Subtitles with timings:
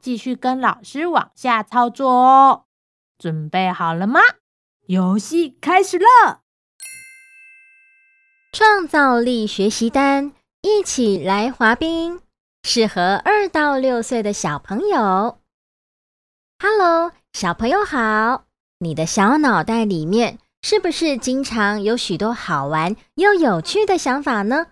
[0.00, 2.64] 继续跟老师往下操作哦，
[3.18, 4.20] 准备好了吗？
[4.86, 6.42] 游戏开始了！
[8.52, 12.20] 创造力学习单，一起来滑冰，
[12.62, 15.40] 适合二到六岁的小朋友。
[16.58, 18.44] Hello，小朋友好！
[18.78, 24.68] 你的小脑袋里面是不是经常有许多好玩又有趣的想法呢？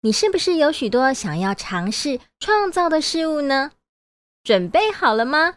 [0.00, 3.72] 你是不是有许多想要尝试创造的事物呢？
[4.44, 5.54] 准备好了吗？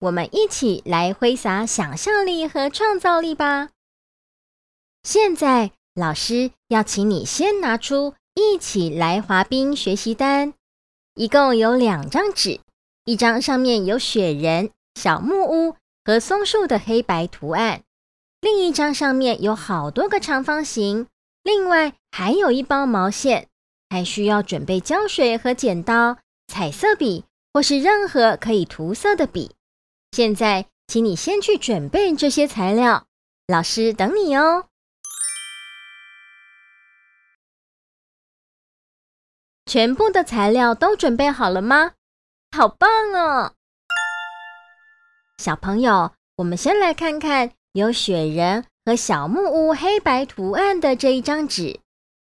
[0.00, 3.70] 我们一起来挥洒想象力和创造力吧！
[5.02, 10.52] 现在，老师要请你先拿出“一起来滑冰”学习单，
[11.14, 12.60] 一共有两张纸，
[13.06, 17.84] 一张上面有雪人、小木屋和松树的黑白图案，
[18.42, 21.06] 另一张上面有好多个长方形，
[21.42, 23.48] 另外还有一包毛线，
[23.88, 27.24] 还需要准备胶水和剪刀、彩色笔。
[27.56, 29.56] 或是任何可以涂色的笔。
[30.12, 33.06] 现在，请你先去准备这些材料，
[33.46, 34.66] 老师等你哦。
[39.64, 41.92] 全部的材料都准备好了吗？
[42.54, 43.54] 好棒哦！
[45.38, 51.80] 小朋友，我们先来看看有雪人和小木屋黑白图案的这一张纸，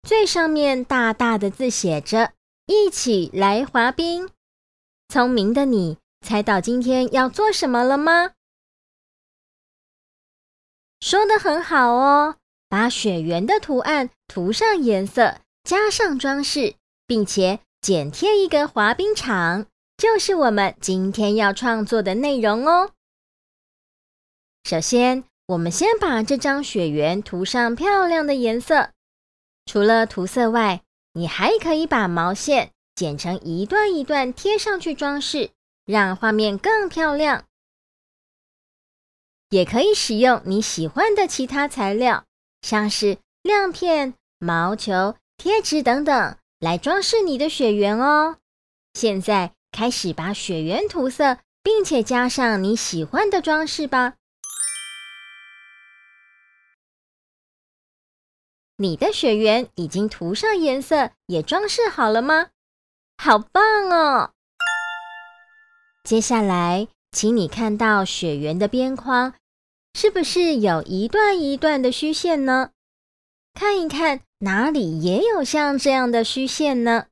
[0.05, 2.33] 最上面大大的字写着
[2.67, 4.29] “一起来滑冰”。
[5.13, 8.31] 聪明的你，猜到今天要做什么了吗？
[11.01, 12.37] 说的很好哦，
[12.67, 16.73] 把雪原的图案涂上颜色，加上装饰，
[17.05, 22.89] 并且剪贴一个滑冰场，就是我们今天要创作的内容哦。
[24.63, 28.89] 首先，我们先把这张雪原涂上漂亮的颜色。
[29.67, 30.81] 除了涂色外，
[31.13, 32.72] 你还可以把毛线。
[32.95, 35.49] 剪成一段一段贴上去装饰，
[35.85, 37.45] 让画面更漂亮。
[39.49, 42.25] 也可以使用你喜欢的其他材料，
[42.61, 48.37] 像是亮片、毛球、贴纸等等，来装饰你的雪原哦。
[48.93, 54.15] 现在开始把雪原涂色，并且加上你喜欢的装饰吧。
[58.77, 62.49] 你的雪原已经涂上颜色，也装饰好了吗？
[63.23, 64.31] 好棒哦！
[66.03, 69.33] 接下来，请你看到雪原的边框，
[69.93, 72.71] 是不是有一段一段的虚线呢？
[73.53, 77.05] 看一看，哪里也有像这样的虚线呢？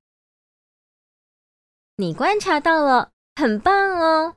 [1.95, 4.35] 你观察到了，很棒哦！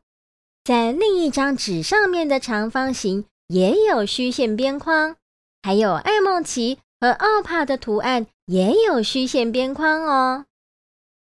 [0.62, 5.16] 在另一张纸上面的长方形也有虚线边框，
[5.60, 10.44] 还有爱孟奇和奥帕的图案也有虚线边框哦。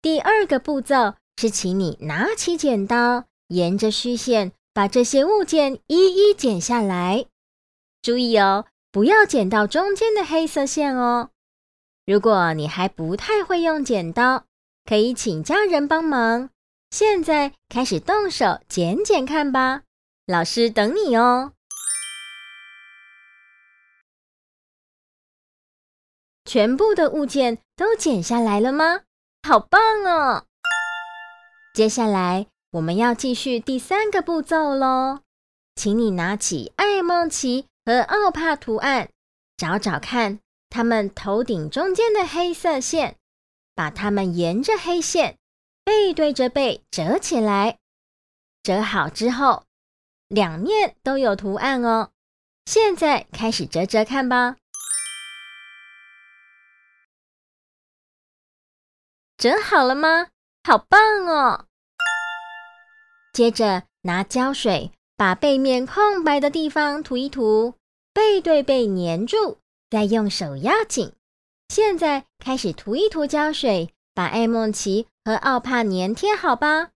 [0.03, 7.27] 第二个步骤是，请你拿起剪刀，沿着虚线把这些物件一一剪下来。
[8.01, 11.31] 注意哦，不要剪到中间的黑色线哦。
[12.07, 14.47] 如果你还不太会用剪刀，
[14.87, 16.49] 可以请家人帮忙。
[16.91, 19.83] 现在开始动手剪剪看吧，
[20.27, 21.53] 老师等你哦。
[26.47, 29.03] 全部的物件都剪下来了吗？
[29.43, 30.45] 好棒哦！
[31.75, 35.21] 接下来我们要继续第三个步骤喽，
[35.75, 39.09] 请你拿起爱梦奇和奥帕图案，
[39.57, 43.17] 找找看他们头顶中间的黑色线，
[43.75, 45.39] 把它们沿着黑线
[45.85, 47.79] 背对着背折起来。
[48.63, 49.65] 折好之后，
[50.29, 52.11] 两面都有图案哦。
[52.67, 54.57] 现在开始折折看吧。
[59.41, 60.27] 整好了吗？
[60.69, 61.65] 好棒哦！
[63.33, 67.73] 接着拿胶水把背面空白的地方涂一涂，
[68.13, 69.57] 背对背粘住，
[69.89, 71.15] 再用手压紧。
[71.71, 76.91] 现在开始涂一涂胶水，把艾梦奇和奥帕粘贴好吧。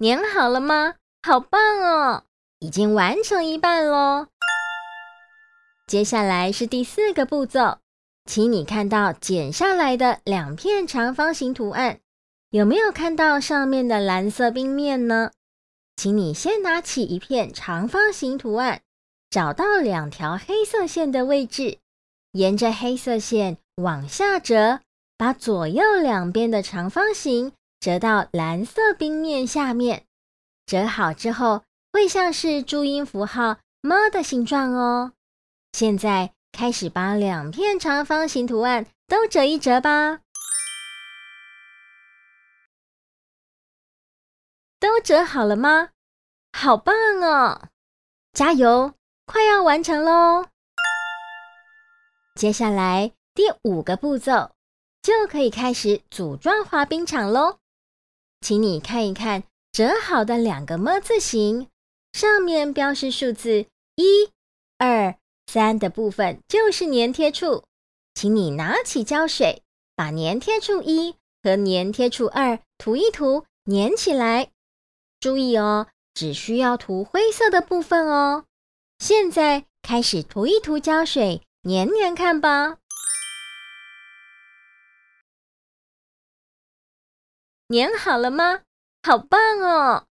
[0.00, 0.96] 粘好了吗？
[1.22, 2.24] 好棒哦！
[2.58, 4.26] 已经完成一半喽。
[5.90, 7.78] 接下来是第四个步骤，
[8.24, 11.98] 请你看到剪下来的两片长方形图案，
[12.50, 15.32] 有没有看到上面的蓝色冰面呢？
[15.96, 18.82] 请你先拿起一片长方形图案，
[19.30, 21.78] 找到两条黑色线的位置，
[22.30, 24.78] 沿着黑色线往下折，
[25.16, 27.50] 把左右两边的长方形
[27.80, 30.04] 折到蓝色冰面下面。
[30.66, 35.14] 折好之后，会像是注音符号“么”的形状哦。
[35.72, 40.20] 现在开始把两片长方形图案都折一折吧。
[44.78, 45.90] 都折好了吗？
[46.52, 47.68] 好棒哦！
[48.32, 48.94] 加油，
[49.26, 50.46] 快要完成喽！
[52.34, 54.50] 接下来第五个步骤
[55.02, 57.58] 就可以开始组装滑冰场喽。
[58.40, 61.68] 请你看一看折好的两个么字形，
[62.12, 64.32] 上面标示数字一、
[64.78, 65.14] 二、
[65.52, 67.64] 三的部分就是粘贴处。
[68.14, 69.64] 请你拿起胶水，
[69.96, 74.52] 把粘贴处一和粘贴处二涂一涂，粘起来。
[75.18, 78.44] 注意哦，只需要涂灰色的部分哦。
[79.00, 82.76] 现在开始涂一涂胶水，粘粘看吧。
[87.74, 88.60] 粘好了吗？
[89.02, 90.06] 好棒哦！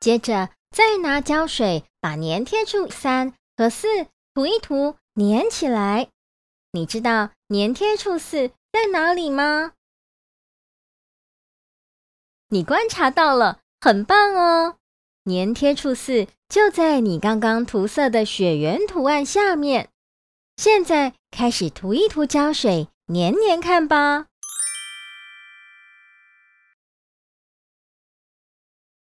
[0.00, 3.86] 接着再拿胶水把粘贴处三和四
[4.34, 6.10] 涂一涂，粘起来。
[6.72, 9.72] 你知道粘贴处四在哪里吗？
[12.48, 14.76] 你观察到了，很棒哦！
[15.24, 19.90] 粘贴处四就在你刚刚涂色的雪原图案下面。
[20.56, 24.26] 现在开始涂一涂胶水，粘粘看吧。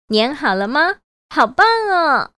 [0.09, 0.99] 粘好了吗？
[1.29, 2.31] 好棒哦！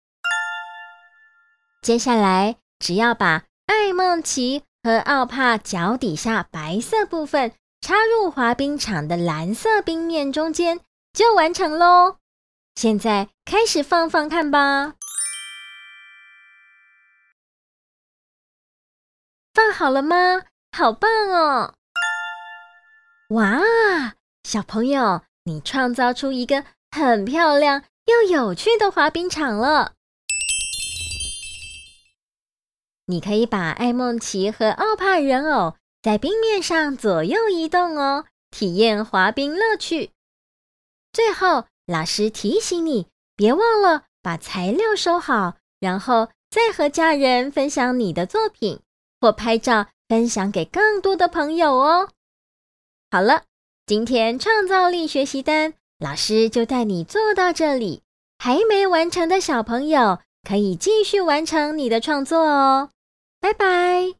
[1.88, 7.54] 接下来只要把艾梦琪和奥帕脚底下白色部分。
[7.80, 10.80] 插入滑冰场的蓝色冰面中间
[11.14, 12.18] 就完成喽。
[12.74, 14.96] 现在开始放放看吧。
[19.54, 20.42] 放好了吗？
[20.76, 21.72] 好棒哦！
[23.30, 23.62] 哇，
[24.42, 29.94] 小朋友，你创造出一个很漂亮又有趣的滑冰场了。
[33.08, 35.74] 你可以把艾梦奇和奥帕人偶。
[36.00, 40.10] 在冰面上左右移动哦，体验滑冰乐趣。
[41.12, 48.78] 最后，老师提醒你，别忘了把材料收好，然后再和家人分享你的作品，
[49.20, 52.10] 或拍照分享给更多的朋友哦。
[53.10, 53.42] 好了，
[53.84, 58.02] 今天创造力学习单，老师就带你做到这里。
[58.38, 62.90] 还没完成的小朋友，可以继续完成你的创作哦。
[63.48, 64.14] 拜拜。